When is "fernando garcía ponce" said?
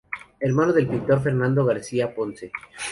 1.21-2.51